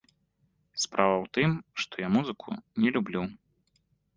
[0.85, 1.51] Справа ў тым,
[1.83, 2.47] што я музыку
[2.87, 3.21] не люблю.